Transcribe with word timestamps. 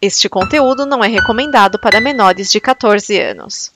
Este 0.00 0.28
conteúdo 0.28 0.86
não 0.86 1.02
é 1.02 1.08
recomendado 1.08 1.76
para 1.80 2.00
menores 2.00 2.52
de 2.52 2.60
14 2.60 3.20
anos. 3.20 3.72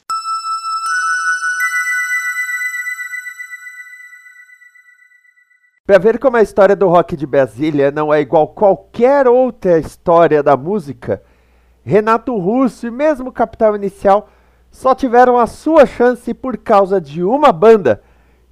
Para 5.85 5.99
ver 5.99 6.21
como 6.21 6.37
a 6.37 6.43
história 6.43 6.77
do 6.77 6.87
rock 6.87 7.17
de 7.17 7.27
Brasília 7.27 7.91
não 7.91 8.15
é 8.15 8.21
igual 8.21 8.47
qualquer 8.47 9.27
outra 9.27 9.81
história 9.81 10.45
da 10.45 10.57
música, 10.57 11.21
Renato 11.85 12.39
Russo 12.39 12.87
e 12.87 12.91
mesmo 12.91 13.33
Capital 13.33 13.75
Inicial 13.75 14.31
só 14.71 14.95
tiveram 14.95 15.37
a 15.37 15.49
sua 15.49 15.85
chance 15.87 16.33
por 16.33 16.57
causa 16.57 17.01
de 17.01 17.25
uma 17.25 17.51
banda 17.51 18.01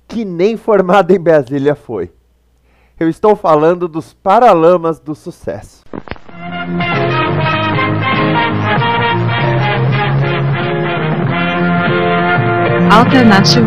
que 0.08 0.24
nem 0.24 0.56
formada 0.56 1.14
em 1.14 1.20
Brasília 1.20 1.76
foi. 1.76 2.12
Eu 2.98 3.08
estou 3.08 3.36
falando 3.36 3.86
dos 3.86 4.12
Paralamas 4.12 4.98
do 4.98 5.14
Sucesso. 5.14 5.84
Alternative 12.90 13.64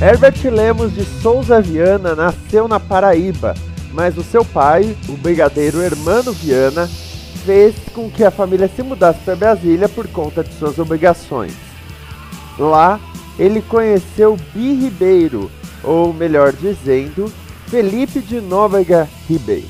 Herbert 0.00 0.44
Lemos 0.50 0.94
de 0.94 1.04
Souza 1.04 1.60
Viana 1.60 2.14
nasceu 2.14 2.66
na 2.66 2.80
Paraíba, 2.80 3.54
mas 3.92 4.16
o 4.16 4.22
seu 4.22 4.42
pai, 4.42 4.96
o 5.06 5.18
brigadeiro 5.18 5.82
Hermano 5.82 6.32
Viana, 6.32 6.88
fez 7.44 7.74
com 7.92 8.10
que 8.10 8.24
a 8.24 8.30
família 8.30 8.70
se 8.74 8.82
mudasse 8.82 9.20
para 9.20 9.36
Brasília 9.36 9.86
por 9.86 10.08
conta 10.08 10.42
de 10.42 10.54
suas 10.54 10.78
obrigações. 10.78 11.71
Lá, 12.58 13.00
ele 13.38 13.62
conheceu 13.62 14.36
Bi 14.52 14.74
Ribeiro, 14.74 15.50
ou 15.82 16.12
melhor 16.12 16.52
dizendo, 16.52 17.32
Felipe 17.66 18.20
de 18.20 18.40
Nóbrega 18.40 19.08
Ribeiro. 19.28 19.68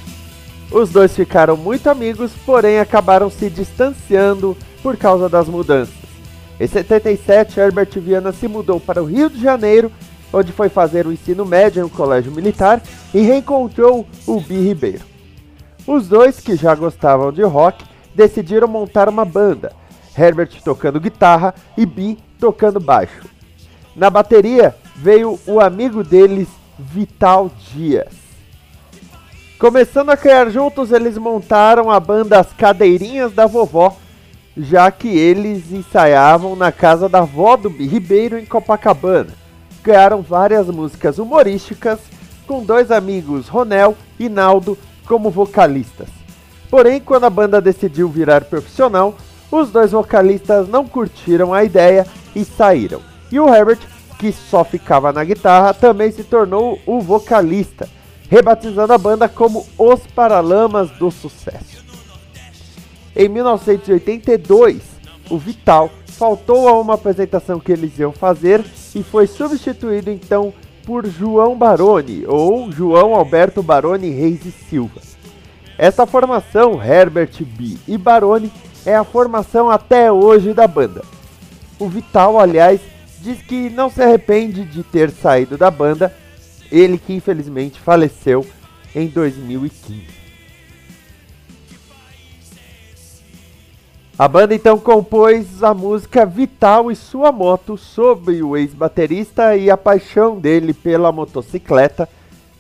Os 0.71 0.91
dois 0.91 1.15
ficaram 1.15 1.57
muito 1.57 1.89
amigos, 1.89 2.33
porém 2.45 2.79
acabaram 2.79 3.31
se 3.31 3.49
distanciando 3.51 4.57
por 4.83 4.97
causa 4.97 5.29
das 5.29 5.47
mudanças. 5.47 5.95
Em 6.59 6.67
77, 6.67 7.59
Herbert 7.59 7.91
Viana 7.97 8.33
se 8.33 8.49
mudou 8.49 8.81
para 8.81 9.03
o 9.03 9.07
Rio 9.07 9.29
de 9.29 9.41
Janeiro 9.41 9.91
onde 10.33 10.53
foi 10.53 10.69
fazer 10.69 11.07
o 11.07 11.13
ensino 11.13 11.45
médio 11.45 11.81
em 11.81 11.85
um 11.85 11.89
colégio 11.89 12.33
militar 12.33 12.83
e 13.13 13.21
reencontrou 13.21 14.07
o 14.27 14.41
Bi 14.41 14.57
Ribeiro. 14.57 15.05
Os 15.87 16.09
dois, 16.09 16.41
que 16.41 16.57
já 16.57 16.75
gostavam 16.75 17.31
de 17.33 17.43
rock, 17.43 17.85
decidiram 18.15 18.69
montar 18.69 19.09
uma 19.09 19.25
banda, 19.25 19.73
Herbert 20.17 20.63
tocando 20.65 21.01
guitarra 21.01 21.55
e 21.77 21.85
Bi 21.85 22.19
tocando 22.43 22.81
baixo. 22.81 23.23
Na 23.95 24.11
bateria 24.11 24.75
veio 24.97 25.39
o 25.47 25.61
amigo 25.61 26.03
deles, 26.03 26.49
Vital 26.77 27.49
Dias. 27.73 28.13
Começando 29.59 30.11
a 30.11 30.17
criar 30.17 30.51
juntos, 30.51 30.91
eles 30.91 31.17
montaram 31.17 31.89
a 31.89 32.01
banda 32.01 32.41
As 32.41 32.53
Cadeirinhas 32.53 33.33
da 33.33 33.47
Vovó, 33.47 33.97
já 34.57 34.91
que 34.91 35.07
eles 35.07 35.71
ensaiavam 35.71 36.57
na 36.57 36.73
casa 36.73 37.09
da 37.09 37.21
avó 37.21 37.57
do 37.57 37.69
Ribeiro 37.69 38.37
em 38.37 38.45
Copacabana 38.45 39.41
criaram 39.83 40.23
várias 40.23 40.69
músicas 40.69 41.19
humorísticas 41.19 41.99
com 42.47 42.63
dois 42.63 42.91
amigos, 42.91 43.49
Ronel 43.49 43.97
e 44.19 44.29
Naldo, 44.29 44.79
como 45.07 45.31
vocalistas. 45.31 46.09
Porém, 46.71 47.01
quando 47.01 47.25
a 47.25 47.31
banda 47.31 47.61
decidiu 47.61 48.09
virar 48.09 48.45
profissional, 48.45 49.17
os 49.53 49.71
dois 49.71 49.93
vocalistas 49.93 50.67
não 50.67 50.87
curtiram 50.87 51.53
a 51.53 51.63
ideia 51.63 52.07
e 52.35 52.45
saíram. 52.45 53.03
E 53.31 53.39
o 53.39 53.55
Herbert, 53.55 53.81
que 54.19 54.33
só 54.33 54.65
ficava 54.65 55.13
na 55.13 55.23
guitarra, 55.23 55.75
também 55.75 56.11
se 56.11 56.25
tornou 56.25 56.79
o 56.87 57.01
vocalista, 57.01 57.89
rebatizando 58.31 58.95
a 58.95 58.99
banda 58.99 59.29
como 59.29 59.67
Os 59.77 60.01
Paralamas 60.07 60.91
do 60.93 61.11
Sucesso. 61.11 61.85
Em 63.15 63.29
1982, 63.29 64.81
o 65.29 65.37
Vital 65.37 65.91
faltou 66.07 66.67
a 66.67 66.81
uma 66.81 66.95
apresentação 66.95 67.61
que 67.61 67.73
eles 67.73 67.99
iam 67.99 68.13
fazer 68.13 68.65
e 68.95 69.03
foi 69.03 69.27
substituído 69.27 70.11
então 70.11 70.53
por 70.85 71.07
João 71.07 71.57
Baroni 71.57 72.25
ou 72.27 72.73
João 72.73 73.15
Alberto 73.15 73.63
Baroni 73.63 74.09
Reis 74.11 74.45
e 74.47 74.51
Silva. 74.51 75.01
Essa 75.77 76.07
formação, 76.07 76.83
Herbert 76.83 77.45
B 77.45 77.77
e 77.89 77.99
Baroni, 77.99 78.53
é 78.85 78.95
a 78.95 79.05
formação 79.05 79.71
até 79.71 80.11
hoje 80.11 80.53
da 80.53 80.67
banda. 80.67 81.03
O 81.79 81.89
Vital, 81.89 82.39
aliás, 82.39 82.81
diz 83.21 83.41
que 83.43 83.71
não 83.71 83.91
se 83.91 84.03
arrepende 84.03 84.65
de 84.65 84.83
ter 84.83 85.11
saído 85.11 85.57
da 85.57 85.71
banda, 85.71 86.15
ele 86.71 86.99
que 86.99 87.15
infelizmente 87.15 87.81
faleceu 87.81 88.47
em 88.95 89.07
2015. 89.07 90.23
A 94.19 94.29
banda 94.29 94.55
então 94.55 94.79
compôs 94.79 95.63
a 95.63 95.73
música 95.73 96.27
Vital 96.27 96.93
e 96.93 96.97
Sua 96.97 97.33
Moto 97.33 97.77
sobre 97.77 98.43
o 98.43 98.57
ex-baterista 98.57 99.57
e 99.57 99.71
a 99.71 99.77
paixão 99.77 100.39
dele 100.39 100.75
pela 100.75 101.11
motocicleta, 101.11 102.09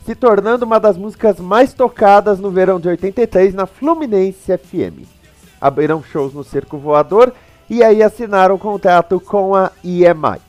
se 0.04 0.14
tornando 0.14 0.64
uma 0.64 0.80
das 0.80 0.96
músicas 0.96 1.38
mais 1.38 1.72
tocadas 1.72 2.40
no 2.40 2.50
verão 2.50 2.80
de 2.80 2.88
83 2.88 3.54
na 3.54 3.66
Fluminense 3.66 4.56
FM. 4.56 5.21
Abriram 5.62 6.02
shows 6.02 6.34
no 6.34 6.42
Circo 6.42 6.76
Voador 6.76 7.32
e 7.70 7.84
aí 7.84 8.02
assinaram 8.02 8.58
contrato 8.58 9.20
com 9.20 9.54
a 9.54 9.70
EMI. 9.84 10.40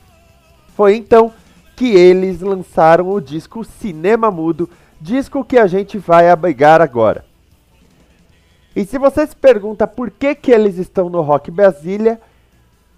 Foi 0.76 0.96
então 0.96 1.32
que 1.76 1.94
eles 1.94 2.40
lançaram 2.40 3.08
o 3.10 3.20
disco 3.20 3.62
Cinema 3.62 4.28
Mudo, 4.28 4.68
disco 5.00 5.44
que 5.44 5.56
a 5.56 5.68
gente 5.68 5.98
vai 5.98 6.28
abrigar 6.28 6.82
agora. 6.82 7.24
E 8.74 8.84
se 8.84 8.98
você 8.98 9.24
se 9.24 9.36
pergunta 9.36 9.86
por 9.86 10.10
que, 10.10 10.34
que 10.34 10.50
eles 10.50 10.78
estão 10.78 11.08
no 11.08 11.20
Rock 11.20 11.48
Brasília, 11.48 12.20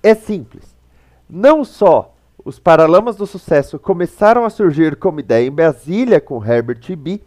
é 0.02 0.14
simples. 0.14 0.74
Não 1.28 1.64
só 1.66 2.14
os 2.42 2.58
Paralamas 2.58 3.16
do 3.16 3.26
Sucesso 3.26 3.78
começaram 3.78 4.46
a 4.46 4.50
surgir 4.50 4.96
como 4.96 5.20
ideia 5.20 5.46
em 5.46 5.52
Brasília 5.52 6.18
com 6.18 6.42
Herbert 6.42 6.96
B., 6.96 7.20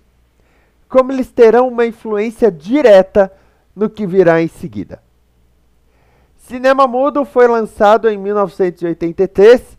como 0.87 1.11
eles 1.11 1.29
terão 1.29 1.67
uma 1.67 1.85
influência 1.85 2.51
direta 2.51 3.31
no 3.79 3.89
que 3.89 4.05
virá 4.05 4.41
em 4.41 4.49
seguida. 4.49 5.01
Cinema 6.35 6.85
Mudo 6.85 7.23
foi 7.23 7.47
lançado 7.47 8.09
em 8.09 8.17
1983 8.17 9.77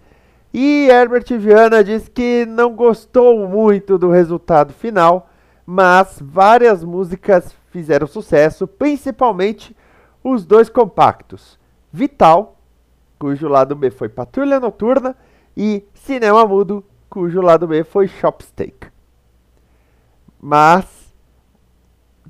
e 0.55 0.89
Herbert 0.89 1.27
Viana 1.39 1.85
diz 1.85 2.09
que 2.09 2.47
não 2.47 2.75
gostou 2.75 3.47
muito 3.47 3.99
do 3.99 4.09
resultado 4.09 4.73
final, 4.73 5.29
mas 5.67 6.19
várias 6.19 6.83
músicas 6.83 7.55
fizeram 7.71 8.07
sucesso, 8.07 8.67
principalmente 8.67 9.77
os 10.25 10.47
dois 10.47 10.71
compactos, 10.71 11.59
Vital, 11.93 12.57
cujo 13.19 13.49
lado 13.49 13.77
B 13.77 13.91
foi 13.91 14.09
Patrulha 14.09 14.59
Noturna, 14.59 15.15
e 15.55 15.85
Cinema 15.93 16.47
Mudo, 16.47 16.83
cujo 17.11 17.43
lado 17.43 17.67
B 17.67 17.85
foi 17.85 18.09
Shopsteak. 18.09 18.89
Mas 20.41 21.00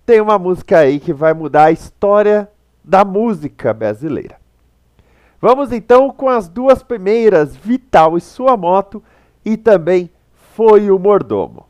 tem 0.05 0.21
uma 0.21 0.39
música 0.39 0.79
aí 0.79 0.99
que 0.99 1.13
vai 1.13 1.33
mudar 1.33 1.67
a 1.67 1.73
história 1.73 2.51
da 2.85 3.05
música 3.05 3.73
brasileira. 3.73 4.41
Vamos 5.41 5.73
então 5.73 6.11
com 6.11 6.29
as 6.29 6.49
duas 6.49 6.83
primeiras, 6.83 7.57
Vital 7.57 8.19
e 8.19 8.21
Sua 8.21 8.57
Moto, 8.57 9.03
e 9.45 9.57
também 9.57 10.11
Foi 10.55 10.91
o 10.91 10.99
Mordomo. 10.99 11.70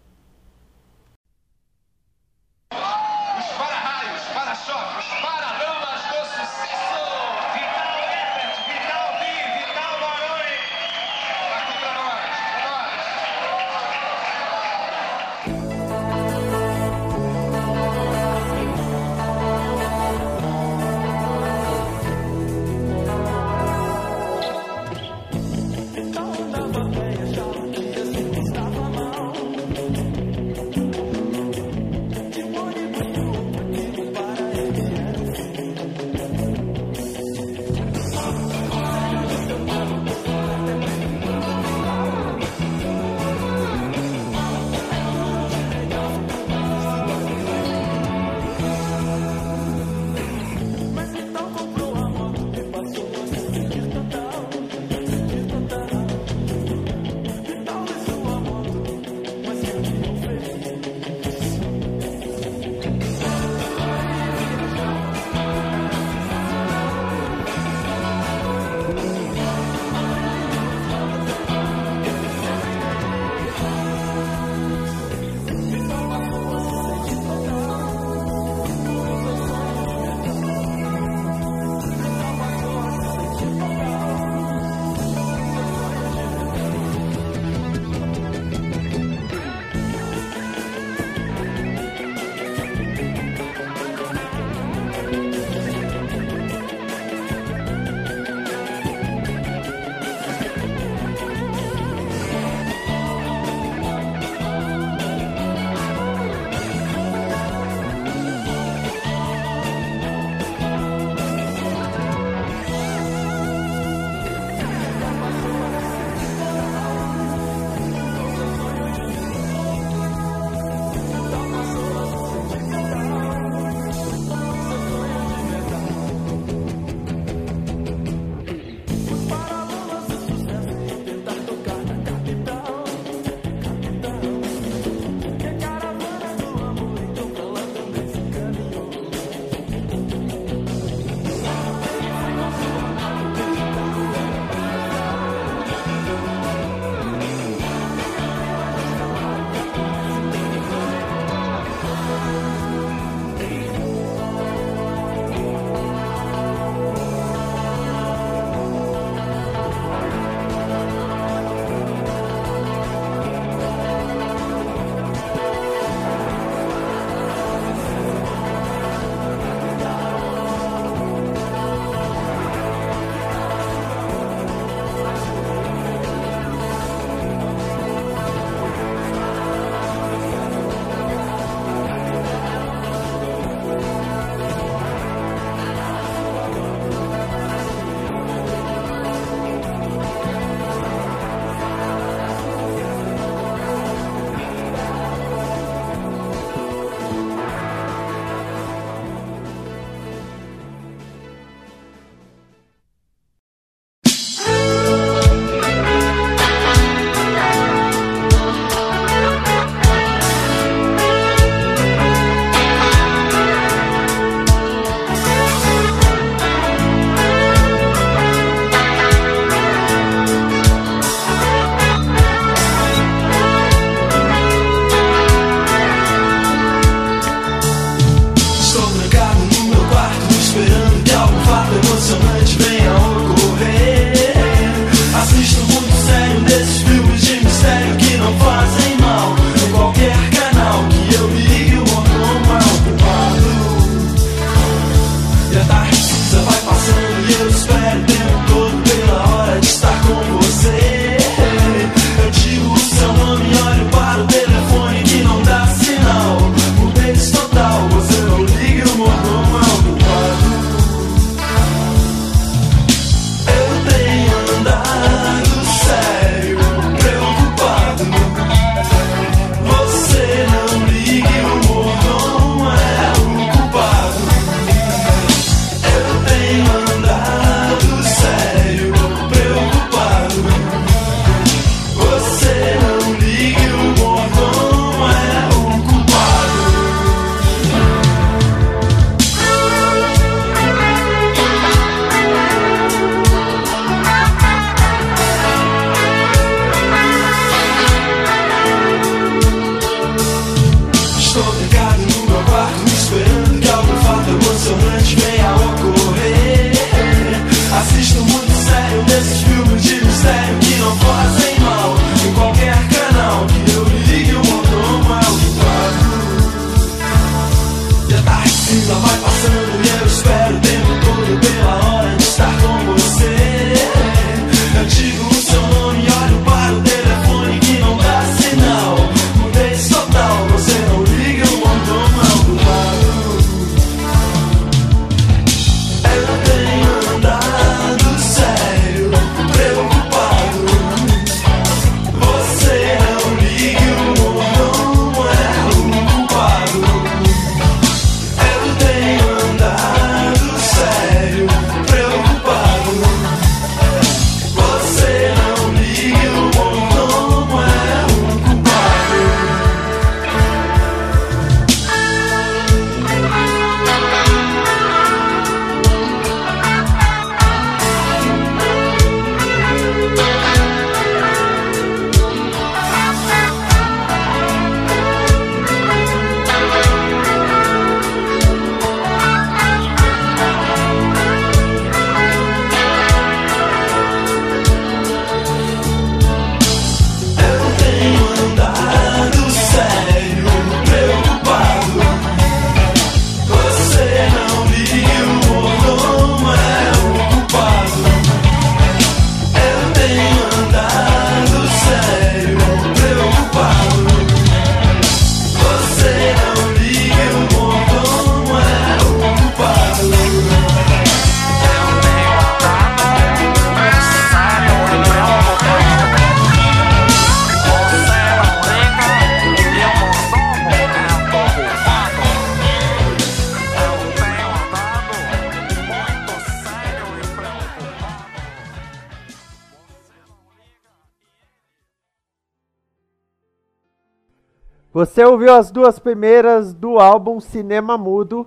Ouviu 435.40 435.54
as 435.54 435.70
duas 435.70 435.98
primeiras 435.98 436.74
do 436.74 436.98
álbum 436.98 437.40
Cinema 437.40 437.96
Mudo, 437.96 438.46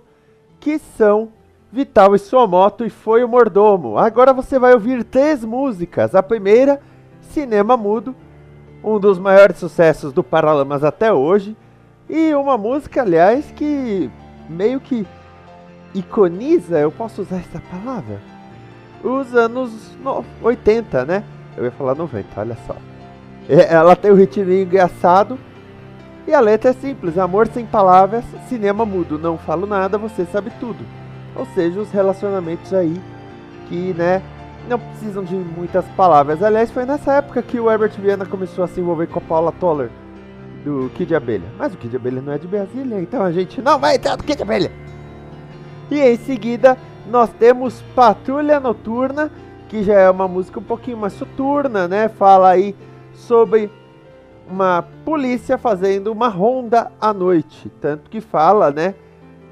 que 0.60 0.78
são 0.78 1.30
Vital 1.72 2.14
e 2.14 2.20
Sua 2.20 2.46
Moto 2.46 2.86
e 2.86 2.90
Foi 2.92 3.24
o 3.24 3.28
Mordomo. 3.28 3.98
Agora 3.98 4.32
você 4.32 4.60
vai 4.60 4.76
ouvir 4.76 5.04
três 5.04 5.44
músicas. 5.44 6.14
A 6.14 6.22
primeira, 6.22 6.80
Cinema 7.20 7.76
Mudo, 7.76 8.16
um 8.84 9.00
dos 9.00 9.18
maiores 9.18 9.58
sucessos 9.58 10.14
do 10.14 10.24
Paralamas 10.24 10.84
até 10.84 11.12
hoje. 11.12 11.58
E 12.08 12.32
uma 12.36 12.60
música, 12.60 13.02
aliás, 13.02 13.52
que 13.56 14.08
meio 14.48 14.80
que 14.80 15.04
iconiza, 15.96 16.78
eu 16.78 16.92
posso 16.92 17.24
usar 17.24 17.38
essa 17.38 17.60
palavra? 17.72 18.22
Os 19.04 19.34
anos 19.34 19.98
80, 20.44 21.06
né? 21.06 21.24
Eu 21.58 21.66
ia 21.66 21.72
falar 21.72 21.96
90, 21.96 22.40
olha 22.40 22.58
só. 22.68 22.76
É, 23.50 23.74
ela 23.74 23.96
tem 23.96 24.12
um 24.12 24.16
ritmo 24.16 24.52
engraçado 24.52 25.40
e 26.28 26.34
a 26.34 26.40
letra 26.40 26.72
é 26.72 26.74
simples: 26.74 27.18
amor 27.18 27.48
sem 27.48 27.66
palavras, 27.66 28.24
cinema 28.48 28.86
mudo, 28.86 29.20
não 29.20 29.38
falo 29.38 29.68
nada, 29.68 29.98
você 29.98 30.26
sabe 30.26 30.52
tudo. 30.60 30.86
Ou 31.36 31.46
seja, 31.48 31.80
os 31.80 31.92
relacionamentos 31.92 32.74
aí 32.74 33.02
que, 33.68 33.94
né, 33.94 34.22
não 34.68 34.80
precisam 34.80 35.24
de 35.24 35.36
muitas 35.36 35.86
palavras. 35.98 36.42
Aliás, 36.42 36.72
foi 36.72 36.86
nessa 36.86 37.14
época 37.14 37.42
que 37.42 37.60
o 37.60 37.70
Herbert 37.70 37.94
Viana 38.00 38.26
começou 38.26 38.64
a 38.64 38.68
se 38.68 38.80
envolver 38.80 39.08
com 39.08 39.20
a 39.20 39.22
Paula 39.22 39.52
Toller 39.52 39.90
do 40.64 40.90
Kid 40.96 41.14
Abelha. 41.14 41.48
Mas 41.58 41.74
o 41.74 41.78
Kid 41.78 41.96
Abelha 41.96 42.22
não 42.22 42.34
é 42.34 42.38
de 42.38 42.48
Brasília, 42.48 43.00
então 43.02 43.22
a 43.22 43.32
gente 43.32 43.62
não 43.62 43.80
vai 43.80 43.96
entrar 43.96 44.18
no 44.18 44.24
Kid 44.24 44.42
Abelha. 44.42 44.72
E 45.92 46.00
em 46.00 46.18
seguida, 46.18 46.78
nós 47.10 47.30
temos 47.38 47.82
Patrulha 47.96 48.60
Noturna, 48.60 49.30
que 49.68 49.84
já 49.84 50.00
é 50.00 50.10
uma 50.10 50.28
música 50.28 50.60
um 50.60 50.64
pouquinho 50.64 50.98
mais 50.98 51.14
soturna, 51.14 51.88
né? 51.88 52.08
Fala 52.08 52.50
aí 52.50 52.76
sobre 53.14 53.70
uma 54.54 54.88
polícia 55.04 55.58
fazendo 55.58 56.12
uma 56.12 56.28
ronda 56.28 56.92
à 57.02 57.12
noite. 57.12 57.72
Tanto 57.82 58.08
que 58.08 58.22
fala, 58.22 58.70
né? 58.70 58.94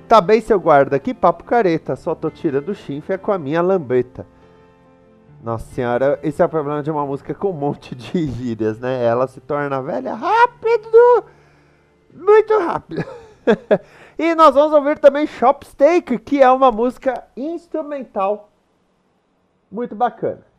Tá 0.07 0.21
bem, 0.21 0.39
seu 0.39 0.59
guarda, 0.59 0.99
que 0.99 1.13
papo 1.13 1.43
careta, 1.43 1.95
só 1.95 2.13
tô 2.13 2.29
tirando 2.29 2.75
chifre 2.75 3.17
com 3.17 3.31
a 3.31 3.39
minha 3.39 3.61
lambeta. 3.61 4.27
Nossa 5.43 5.65
senhora, 5.73 6.19
esse 6.21 6.39
é 6.39 6.45
o 6.45 6.49
problema 6.49 6.83
de 6.83 6.91
uma 6.91 7.03
música 7.03 7.33
com 7.33 7.49
um 7.49 7.53
monte 7.53 7.95
de 7.95 8.27
gírias, 8.27 8.79
né? 8.79 9.03
Ela 9.03 9.25
se 9.25 9.41
torna 9.41 9.81
velha 9.81 10.13
rápido! 10.13 11.25
Muito 12.13 12.59
rápido! 12.59 13.03
e 14.19 14.35
nós 14.35 14.53
vamos 14.53 14.73
ouvir 14.73 14.99
também 14.99 15.25
Shopsteak, 15.25 16.19
que 16.19 16.43
é 16.43 16.51
uma 16.51 16.71
música 16.71 17.23
instrumental 17.35 18.51
muito 19.71 19.95
bacana. 19.95 20.50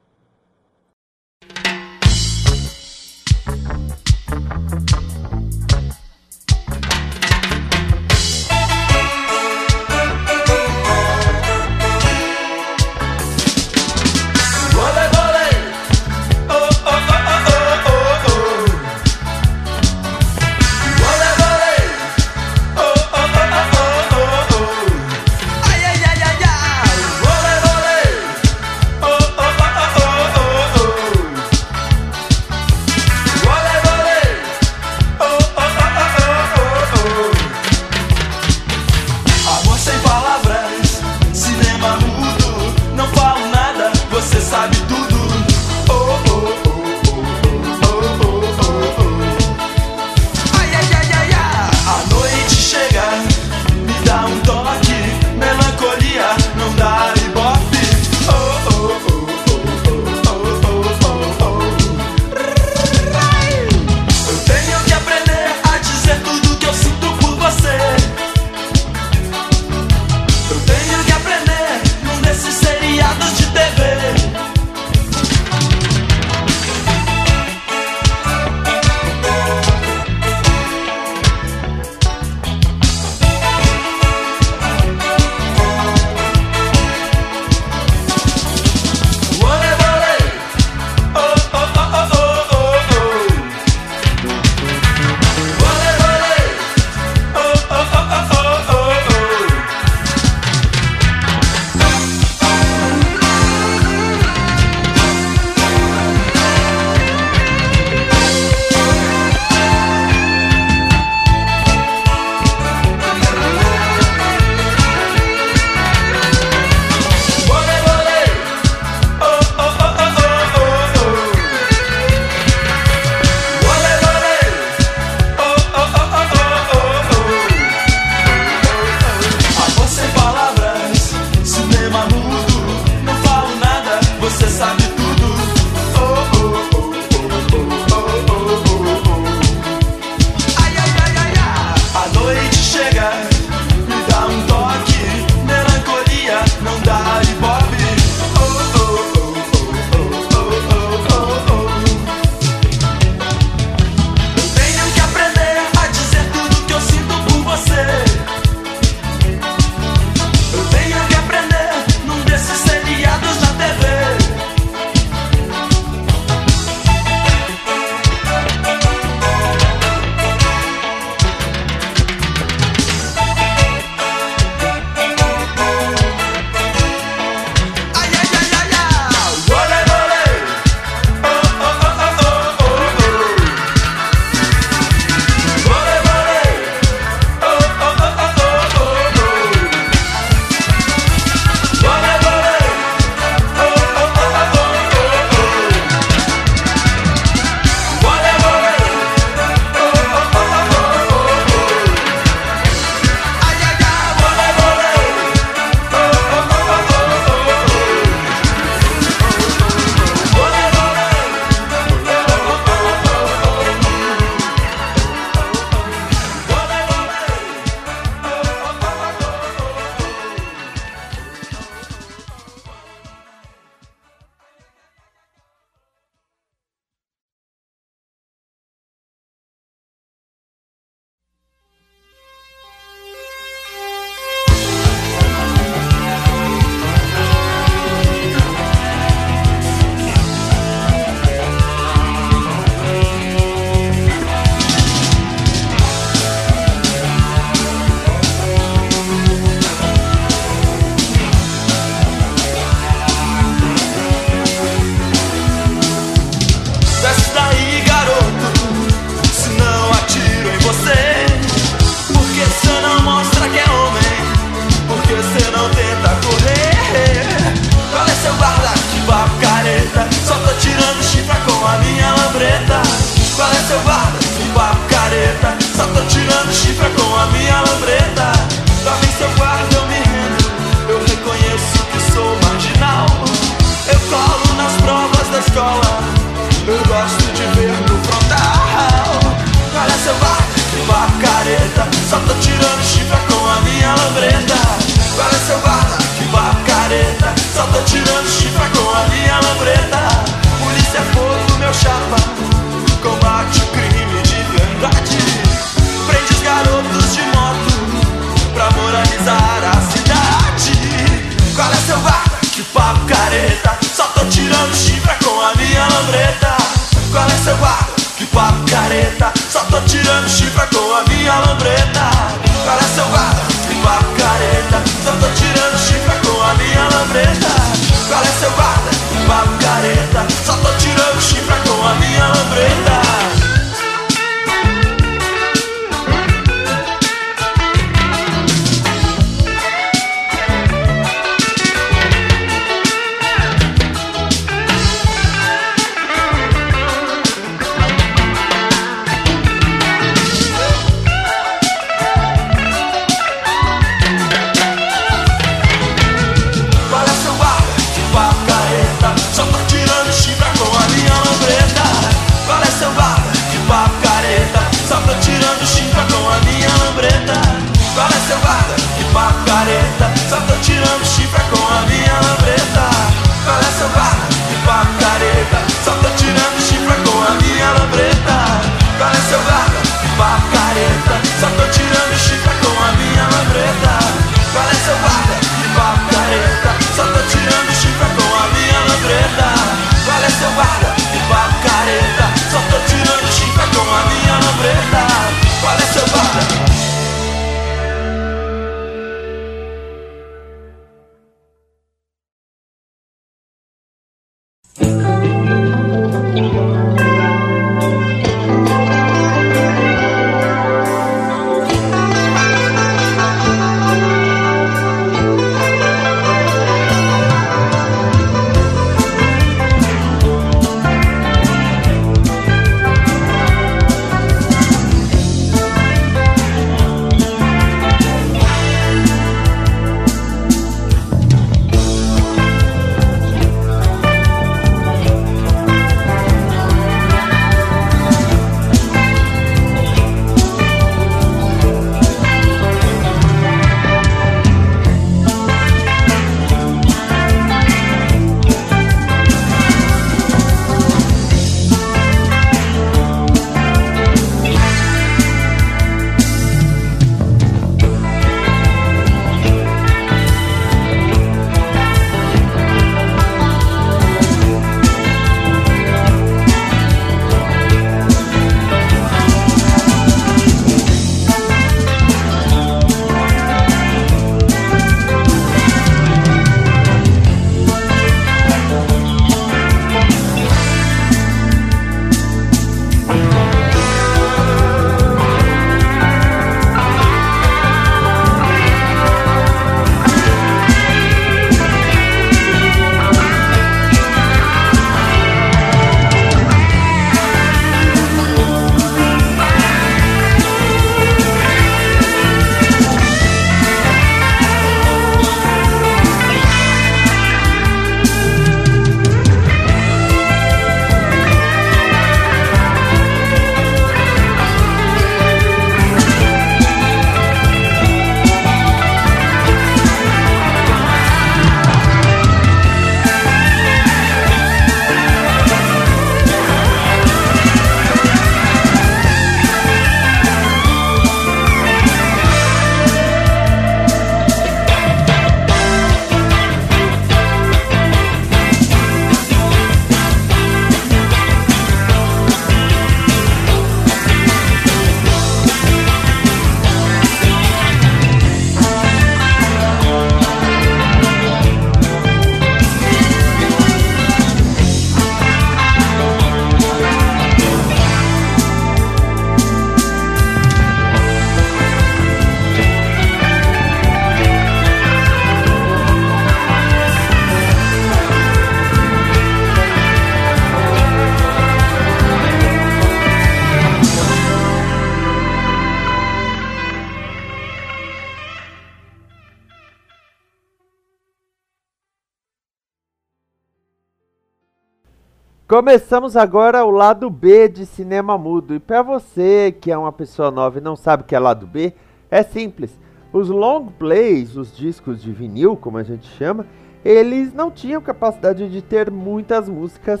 Começamos 585.52 586.16
agora 586.16 586.64
o 586.64 586.70
lado 586.70 587.10
B 587.10 587.46
de 587.46 587.66
cinema 587.66 588.16
mudo. 588.16 588.54
E 588.54 588.58
para 588.58 588.80
você 588.80 589.54
que 589.60 589.70
é 589.70 589.76
uma 589.76 589.92
pessoa 589.92 590.30
nova 590.30 590.56
e 590.56 590.62
não 590.62 590.74
sabe 590.74 591.02
o 591.02 591.06
que 591.06 591.14
é 591.14 591.18
lado 591.18 591.46
B, 591.46 591.74
é 592.10 592.22
simples. 592.22 592.70
Os 593.12 593.28
long 593.28 593.66
plays, 593.66 594.34
os 594.34 594.56
discos 594.56 595.02
de 595.02 595.12
vinil, 595.12 595.54
como 595.54 595.76
a 595.76 595.82
gente 595.82 596.06
chama, 596.16 596.46
eles 596.82 597.34
não 597.34 597.50
tinham 597.50 597.82
capacidade 597.82 598.48
de 598.48 598.62
ter 598.62 598.90
muitas 598.90 599.46
músicas 599.46 600.00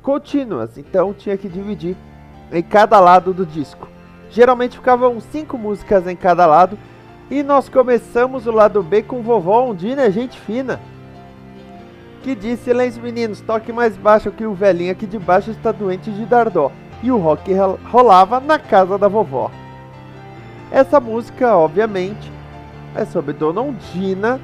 contínuas, 0.00 0.78
então 0.78 1.12
tinha 1.12 1.36
que 1.36 1.48
dividir 1.48 1.96
em 2.52 2.62
cada 2.62 3.00
lado 3.00 3.34
do 3.34 3.44
disco. 3.44 3.88
Geralmente 4.30 4.76
ficavam 4.76 5.18
cinco 5.20 5.58
músicas 5.58 6.06
em 6.06 6.14
cada 6.14 6.46
lado 6.46 6.78
e 7.28 7.42
nós 7.42 7.68
começamos 7.68 8.46
o 8.46 8.52
lado 8.52 8.80
B 8.80 9.02
com 9.02 9.22
vovó 9.22 9.64
Ondina, 9.64 10.08
gente 10.08 10.38
fina 10.38 10.78
que 12.22 12.34
diz: 12.34 12.60
Silêncio, 12.60 13.02
meninos, 13.02 13.40
toque 13.40 13.72
mais 13.72 13.96
baixo 13.96 14.30
que 14.30 14.46
o 14.46 14.54
velhinho 14.54 14.92
aqui 14.92 15.06
de 15.06 15.18
baixo 15.18 15.50
está 15.50 15.72
doente 15.72 16.10
de 16.10 16.24
dardó. 16.24 16.70
E 17.02 17.10
o 17.10 17.18
rock 17.18 17.52
rolava 17.90 18.38
na 18.40 18.58
casa 18.58 18.96
da 18.96 19.08
vovó. 19.08 19.50
Essa 20.70 21.00
música, 21.00 21.56
obviamente, 21.56 22.32
é 22.94 23.04
sobre 23.04 23.34
Dona 23.34 23.60
Ondina, 23.60 24.40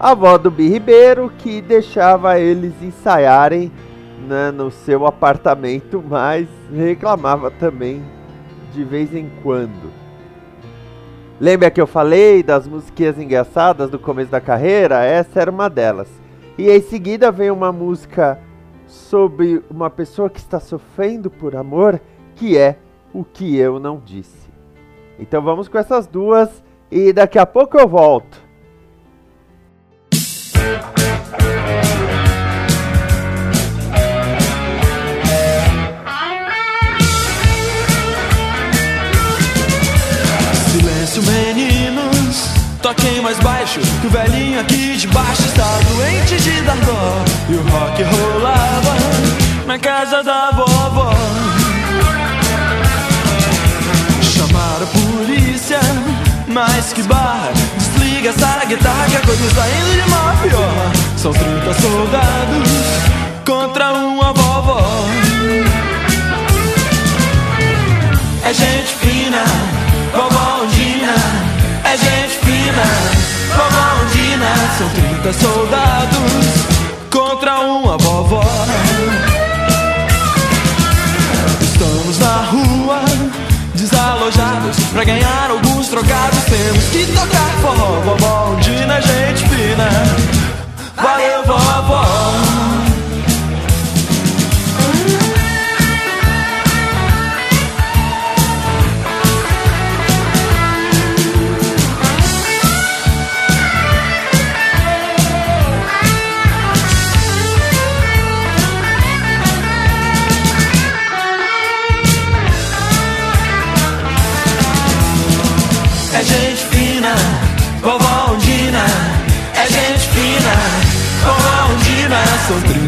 avó 0.00 0.38
do 0.38 0.50
Bi 0.50 0.68
Ribeiro, 0.68 1.30
que 1.38 1.60
deixava 1.60 2.38
eles 2.38 2.72
ensaiarem 2.82 3.70
né, 4.26 4.50
no 4.50 4.70
seu 4.70 5.06
apartamento, 5.06 6.02
mas 6.08 6.48
reclamava 6.72 7.50
também 7.50 8.02
de 8.72 8.82
vez 8.82 9.14
em 9.14 9.30
quando. 9.42 9.92
Lembra 11.40 11.70
que 11.70 11.80
eu 11.80 11.86
falei 11.86 12.42
das 12.42 12.66
musiquinhas 12.66 13.18
engraçadas 13.18 13.90
do 13.90 13.98
começo 13.98 14.30
da 14.30 14.40
carreira? 14.40 15.04
Essa 15.04 15.40
era 15.40 15.50
uma 15.50 15.68
delas. 15.68 16.23
E 16.56 16.70
em 16.70 16.80
seguida 16.80 17.32
vem 17.32 17.50
uma 17.50 17.72
música 17.72 18.38
sobre 18.86 19.62
uma 19.68 19.90
pessoa 19.90 20.30
que 20.30 20.38
está 20.38 20.60
sofrendo 20.60 21.28
por 21.28 21.56
amor, 21.56 22.00
que 22.36 22.56
é 22.56 22.78
O 23.12 23.24
que 23.24 23.56
eu 23.56 23.78
não 23.78 24.00
disse. 24.04 24.48
Então 25.18 25.40
vamos 25.42 25.68
com 25.68 25.78
essas 25.78 26.06
duas 26.06 26.62
e 26.90 27.12
daqui 27.12 27.38
a 27.38 27.46
pouco 27.46 27.78
eu 27.78 27.88
volto. 27.88 28.42
Silêncio, 40.72 41.22
meninos, 41.22 42.52
toquem 42.82 43.20
mais 43.22 43.38
baixo, 43.40 43.80
que 44.00 44.06
o 44.08 44.10
velhinho 44.10 44.60
aqui 44.60 44.96
de 44.96 45.06
baixo 45.08 45.43
está 45.54 45.78
doente 45.88 46.36
de 46.36 46.60
dar 46.62 46.76
dó. 46.78 47.24
E 47.48 47.54
o 47.54 47.62
rock 47.62 48.02
rolava 48.02 48.96
na 49.66 49.78
casa 49.78 50.22
da 50.22 50.50
vovó. 50.50 51.14
Chamaram 54.20 54.82
a 54.82 55.16
polícia, 55.16 55.78
mas 56.48 56.92
que 56.92 57.02
barra. 57.04 57.52
Desliga 57.76 58.30
essa 58.30 58.64
guitarra 58.66 59.06
que 59.08 59.16
a 59.16 59.20
coisa 59.20 59.46
está 59.46 59.68
indo 59.68 60.02
de 60.02 60.10
mal 60.10 60.28
a 60.28 60.36
pior. 60.42 60.92
São 61.16 61.32
30 61.32 61.74
soldados 61.74 62.68
contra 63.44 63.92
uma 63.92 64.32
vovó. 64.32 65.23
50 75.24 75.32
soldados 75.32 76.18
contra 77.10 77.60
uma 77.60 77.96
vovó. 77.96 78.44
Estamos 81.62 82.18
na 82.18 82.36
rua, 82.50 83.00
desalojados, 83.74 84.76
pra 84.92 85.04
ganhar 85.04 85.50
alguns 85.50 85.88
trocados. 85.88 86.44
Temos 86.44 86.84
que 86.90 87.06
tocar 87.06 87.50
forró, 87.62 88.00
vovó, 88.02 88.52
onde 88.52 88.84
na 88.84 89.00
gente 89.00 89.48
fina. 89.48 89.88
Valeu, 90.96 91.42
vovó. 91.46 92.43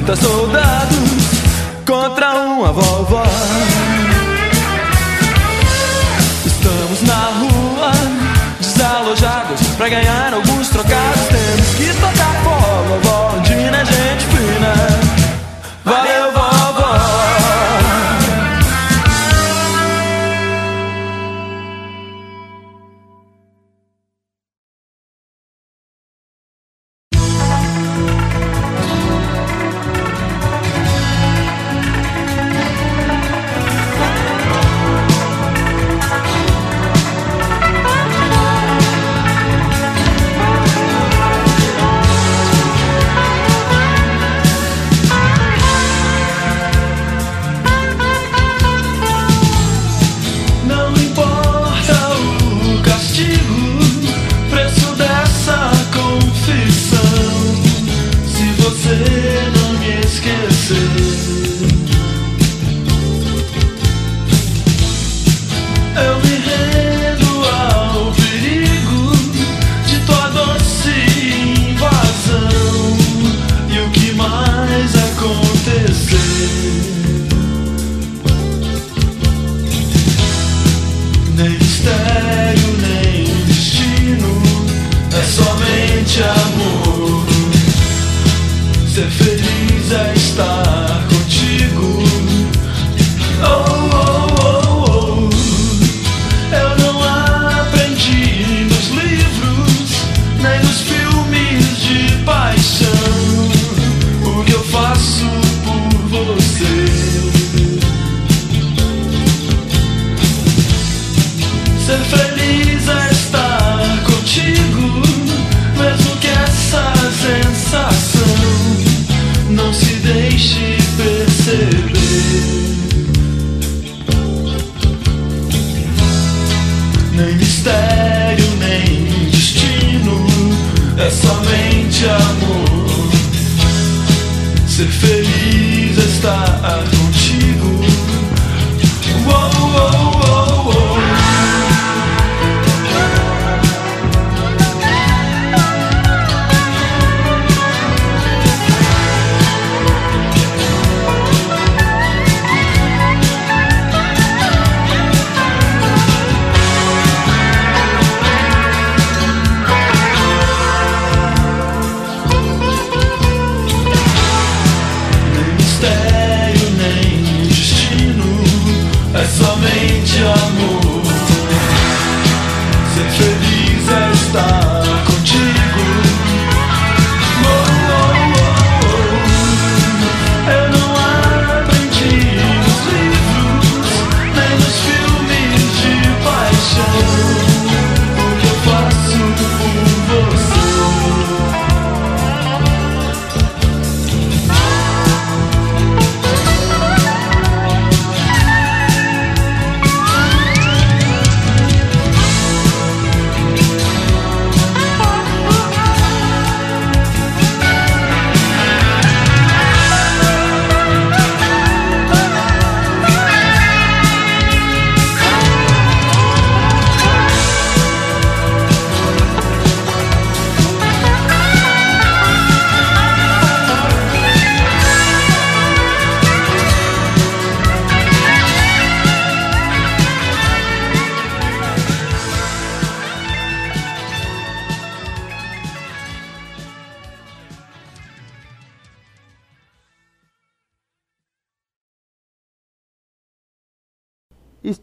30 0.07 0.23
soldados 0.23 0.99
contra 1.85 2.33
uma 2.35 2.73
vovó. 2.73 3.25
Estamos 6.47 7.03
na 7.03 7.25
rua, 7.41 7.91
desalojados. 8.61 9.61
Pra 9.77 9.89
ganhar 9.89 10.33
alguns 10.33 10.46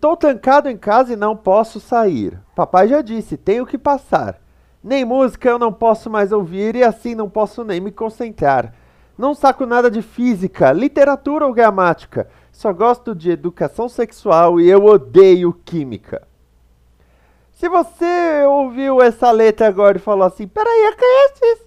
Estou 0.04 0.18
trancado 0.18 0.70
em 0.70 0.76
casa 0.76 1.14
e 1.14 1.16
não 1.16 1.34
posso 1.34 1.80
sair. 1.80 2.38
Papai 2.54 2.90
já 2.90 3.02
disse, 3.02 3.38
tenho 3.38 3.66
que 3.66 3.78
passar. 3.78 4.38
Nem 4.84 5.06
música 5.06 5.48
eu 5.48 5.58
não 5.58 5.72
posso 5.72 6.10
mais 6.10 6.34
ouvir 6.34 6.76
e 6.76 6.84
assim 6.84 7.16
não 7.16 7.30
posso 7.30 7.64
nem 7.64 7.80
me 7.80 7.90
concentrar. 7.90 8.74
Não 9.18 9.34
saco 9.34 9.66
nada 9.66 9.90
de 9.90 10.02
física, 10.02 10.74
literatura 10.74 11.48
ou 11.48 11.54
gramática. 11.54 12.28
Só 12.52 12.74
gosto 12.74 13.16
de 13.16 13.32
educação 13.32 13.88
sexual 13.88 14.60
e 14.60 14.70
eu 14.70 14.84
odeio 14.84 15.54
química. 15.64 16.28
Se 17.54 17.70
você 17.70 18.44
ouviu 18.46 19.02
essa 19.02 19.32
letra 19.32 19.70
agora 19.70 19.96
e 19.96 20.02
falou 20.02 20.28
assim, 20.28 20.50
peraí, 20.50 20.84
eu 20.84 20.98
conheço 20.98 21.46
isso. 21.46 21.66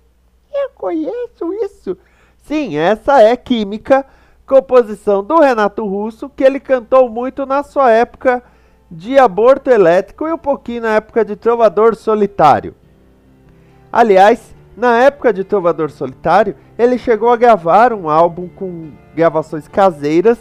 Eu 0.52 0.70
conheço 0.74 1.64
isso. 1.64 1.98
Sim, 2.42 2.76
essa 2.76 3.22
é 3.22 3.34
Química, 3.34 4.04
composição 4.46 5.24
do 5.24 5.40
Renato 5.40 5.84
Russo, 5.84 6.30
que 6.30 6.44
ele 6.44 6.60
cantou 6.60 7.10
muito 7.10 7.44
na 7.44 7.62
sua 7.62 7.90
época 7.90 8.42
de 8.90 9.18
aborto 9.18 9.68
elétrico 9.68 10.26
e 10.28 10.32
um 10.32 10.38
pouquinho 10.38 10.82
na 10.82 10.94
época 10.94 11.24
de 11.24 11.34
Trovador 11.34 11.96
Solitário. 11.96 12.74
Aliás, 13.92 14.54
na 14.76 14.98
época 14.98 15.32
de 15.32 15.42
Trovador 15.42 15.90
Solitário, 15.90 16.54
ele 16.78 16.96
chegou 16.96 17.30
a 17.30 17.36
gravar 17.36 17.92
um 17.92 18.08
álbum 18.08 18.48
com 18.48 18.92
gravações 19.14 19.66
caseiras 19.66 20.38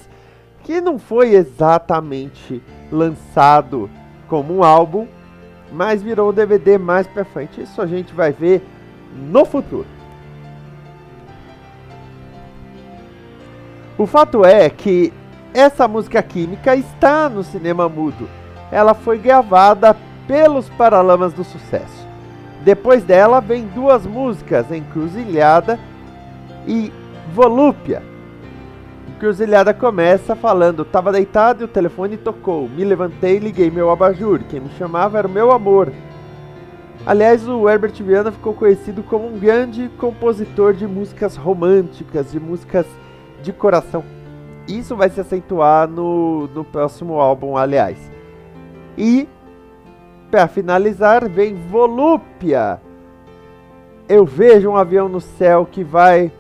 que 0.63 0.82
não 0.82 1.00
foi 1.00 1.34
exatamente 1.34 2.62
lançado 2.91 3.89
como 4.28 4.58
um 4.58 4.63
álbum, 4.63 5.08
mas 5.72 6.04
virou 6.04 6.34
DVD 6.34 6.78
mais 6.78 7.08
pra 7.08 7.26
frente. 7.26 7.62
Isso 7.62 7.82
a 7.82 7.86
gente 7.86 8.13
vai 8.13 8.32
ver 8.32 8.62
no 9.15 9.46
futuro. 9.46 9.94
O 13.97 14.05
fato 14.05 14.43
é 14.43 14.69
que 14.69 15.13
essa 15.53 15.88
música 15.88 16.21
química 16.21 16.75
está 16.75 17.29
no 17.29 17.43
cinema 17.43 17.88
mudo. 17.88 18.27
Ela 18.69 18.93
foi 18.93 19.17
gravada 19.17 19.95
pelos 20.27 20.67
Paralamas 20.69 21.31
do 21.31 21.45
Sucesso. 21.45 22.05
Depois 22.65 23.03
dela 23.03 23.39
vem 23.39 23.67
duas 23.67 24.05
músicas, 24.05 24.69
Encruzilhada 24.69 25.79
e 26.67 26.91
Volúpia. 27.34 28.03
Encruzilhada 29.08 29.73
começa 29.73 30.36
falando: 30.36 30.84
Tava 30.84 31.13
deitado 31.13 31.62
e 31.62 31.65
o 31.65 31.69
telefone 31.69 32.17
tocou. 32.17 32.67
Me 32.67 32.84
levantei 32.84 33.38
e 33.38 33.39
liguei 33.39 33.71
meu 33.71 33.89
abajur. 33.89 34.41
Quem 34.49 34.60
me 34.60 34.69
chamava 34.71 35.19
era 35.19 35.27
o 35.27 35.31
meu 35.31 35.53
amor. 35.53 35.93
Aliás, 37.05 37.47
o 37.47 37.69
Herbert 37.69 37.93
Viana 38.03 38.31
ficou 38.31 38.53
conhecido 38.53 39.03
como 39.03 39.27
um 39.27 39.39
grande 39.39 39.89
compositor 39.97 40.73
de 40.73 40.86
músicas 40.86 41.38
românticas, 41.38 42.31
de 42.31 42.41
músicas 42.41 42.86
de 43.45 43.53
coração. 43.53 44.03
Isso 44.67 44.95
vai 44.95 45.10
se 45.10 45.21
acentuar 45.21 45.88
no, 45.88 46.47
no 46.47 46.63
próximo 46.63 47.19
álbum, 47.19 47.55
aliás. 47.55 48.12
E, 48.97 49.27
para 50.31 50.47
finalizar, 50.47 51.29
vem 51.29 51.55
Volúpia. 51.69 52.81
Eu 54.10 54.25
vejo 54.25 54.69
um 54.69 54.75
avião 54.75 55.08
no 55.08 55.21
céu 55.21 55.67
que 55.69 55.84
vai 55.84 56.31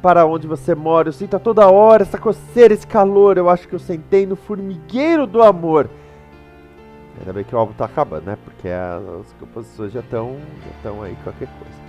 para 0.00 0.24
onde 0.24 0.46
você 0.46 0.74
mora. 0.74 1.08
Eu 1.08 1.12
sinto 1.12 1.36
a 1.36 1.38
toda 1.38 1.68
hora 1.68 2.02
essa 2.02 2.18
coceira, 2.18 2.74
esse 2.74 2.86
calor. 2.86 3.36
Eu 3.36 3.48
acho 3.48 3.68
que 3.68 3.74
eu 3.74 3.78
sentei 3.78 4.26
no 4.26 4.36
formigueiro 4.36 5.26
do 5.26 5.42
amor. 5.42 5.88
Ainda 7.18 7.32
bem 7.32 7.44
que 7.44 7.54
o 7.54 7.58
álbum 7.58 7.72
tá 7.72 7.84
acabando, 7.84 8.24
né? 8.24 8.38
Porque 8.44 8.68
as 8.68 9.32
composições 9.38 9.92
já 9.92 10.00
estão 10.00 10.36
já 10.82 11.02
aí 11.02 11.16
qualquer 11.22 11.46
coisa. 11.46 11.82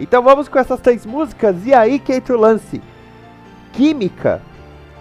Então 0.00 0.22
vamos 0.22 0.48
com 0.48 0.58
essas 0.58 0.80
três 0.80 1.04
músicas 1.04 1.66
e 1.66 1.74
aí 1.74 1.98
o 2.32 2.36
lance. 2.36 2.80
Química 3.78 4.42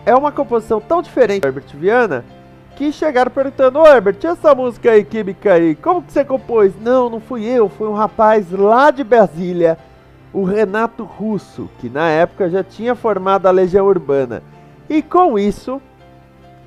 é 0.05 0.15
uma 0.15 0.31
composição 0.31 0.79
tão 0.79 1.01
diferente 1.01 1.41
do 1.41 1.47
Herbert 1.47 1.65
Viana 1.73 2.23
que 2.75 2.91
chegaram 2.91 3.31
perguntando: 3.31 3.79
Ô 3.79 3.87
Herbert, 3.87 4.19
essa 4.23 4.53
música 4.53 4.91
aí, 4.91 5.03
Química 5.03 5.53
aí, 5.53 5.73
como 5.73 6.03
que 6.03 6.13
você 6.13 6.23
compôs? 6.23 6.73
Não, 6.79 7.09
não 7.09 7.19
fui 7.19 7.43
eu, 7.43 7.69
foi 7.69 7.87
um 7.87 7.95
rapaz 7.95 8.51
lá 8.51 8.91
de 8.91 9.03
Brasília, 9.03 9.79
o 10.31 10.43
Renato 10.43 11.03
Russo, 11.03 11.67
que 11.79 11.89
na 11.89 12.07
época 12.07 12.51
já 12.51 12.63
tinha 12.63 12.93
formado 12.93 13.47
a 13.47 13.51
Legião 13.51 13.87
Urbana. 13.87 14.43
E 14.87 15.01
com 15.01 15.39
isso, 15.39 15.81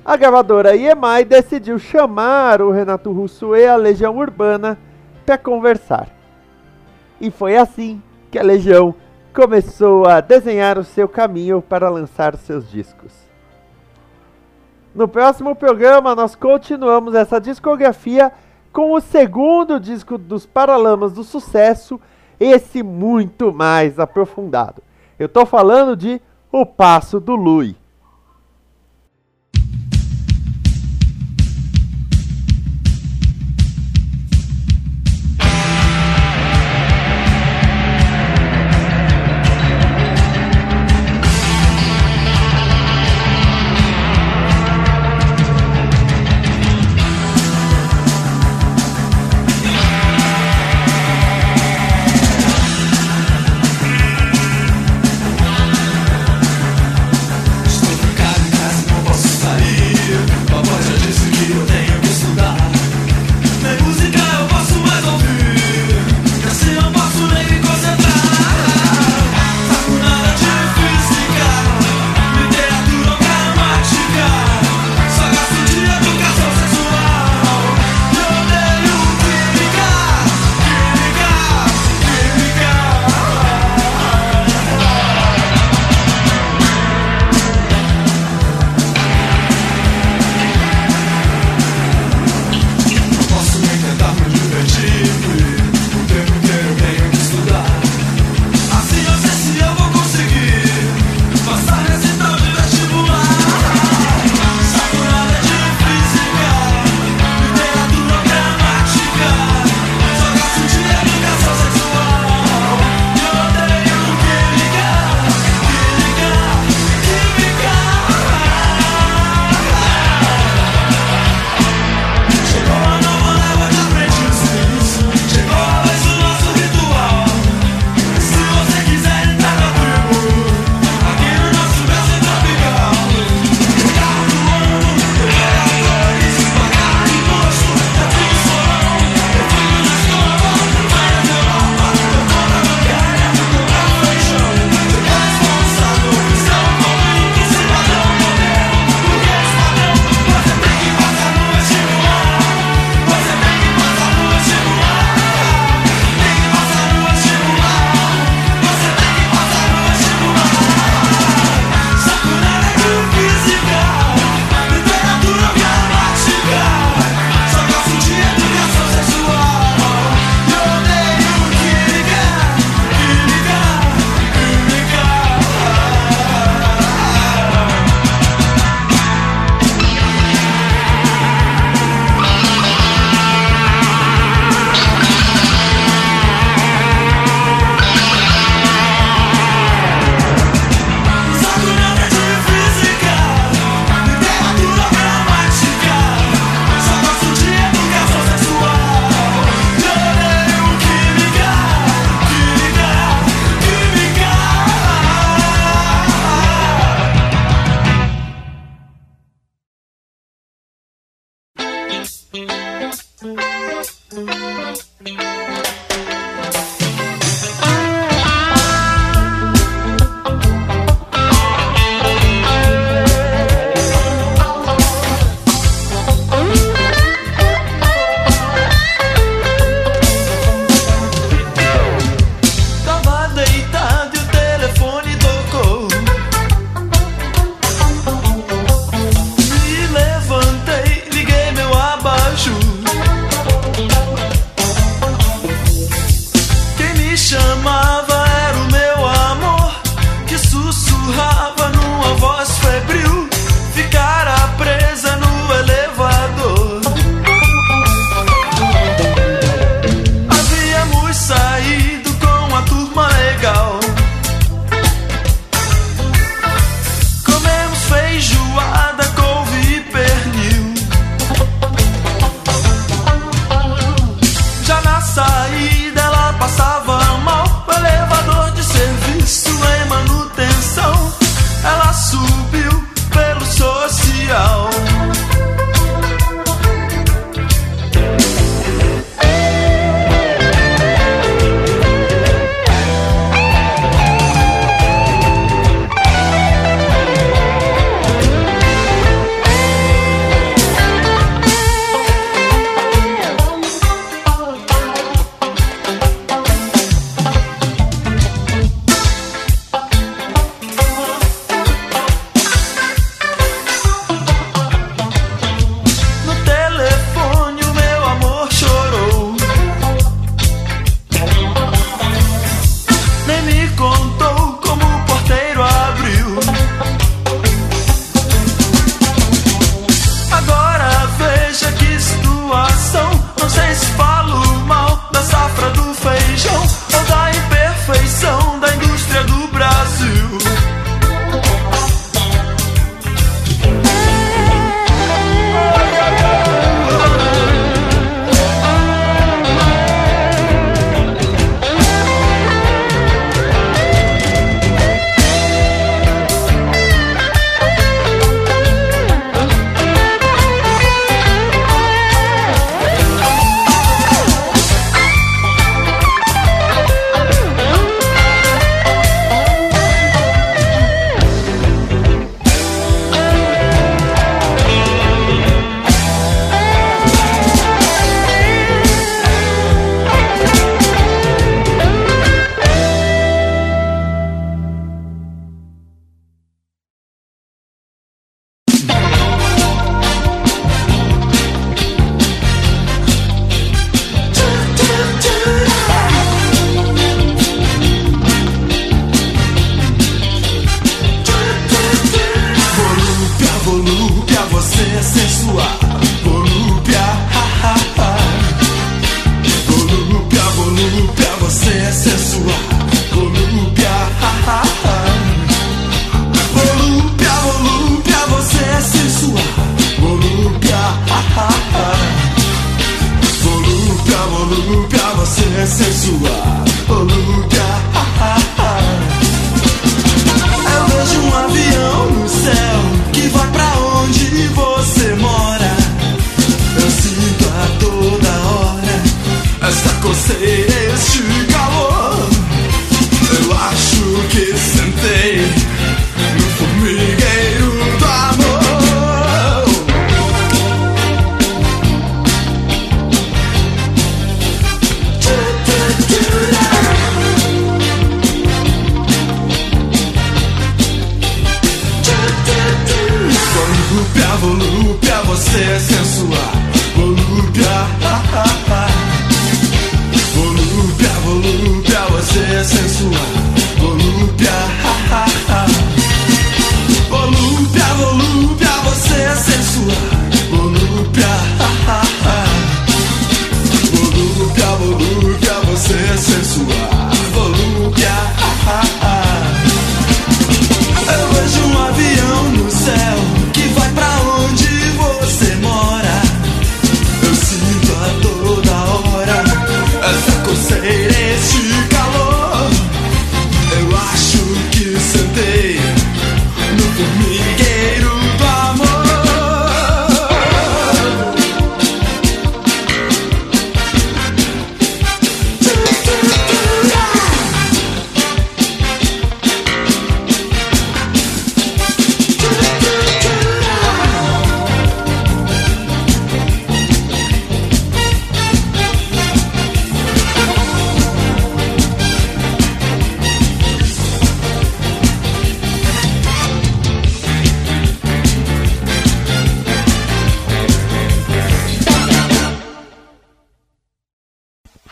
a 0.03 0.17
gravadora 0.17 0.75
EMI 0.75 1.23
decidiu 1.25 1.79
chamar 1.79 2.61
o 2.61 2.71
Renato 2.71 3.09
Russo 3.13 3.55
e 3.55 3.65
a 3.65 3.77
Legião 3.77 4.17
Urbana 4.17 4.77
para 5.25 5.37
conversar. 5.37 6.09
E 7.21 7.31
foi 7.31 7.55
assim 7.55 8.01
que 8.29 8.37
a 8.37 8.43
Legião 8.43 8.93
começou 9.33 10.05
a 10.05 10.21
desenhar 10.21 10.77
o 10.77 10.83
seu 10.83 11.07
caminho 11.07 11.61
para 11.61 11.89
lançar 11.89 12.35
seus 12.35 12.69
discos. 12.69 13.13
No 14.93 15.07
próximo 15.07 15.55
programa, 15.55 16.13
nós 16.13 16.35
continuamos 16.35 17.15
essa 17.15 17.39
discografia 17.39 18.31
com 18.73 18.91
o 18.93 19.01
segundo 19.01 19.79
disco 19.79 20.17
dos 20.17 20.45
Paralamas 20.45 21.13
do 21.13 21.23
Sucesso, 21.23 21.99
esse 22.39 22.83
muito 22.83 23.53
mais 23.53 23.99
aprofundado. 23.99 24.81
Eu 25.17 25.27
estou 25.27 25.45
falando 25.45 25.95
de 25.95 26.21
O 26.51 26.65
Passo 26.65 27.19
do 27.19 27.35
Lui. 27.35 27.80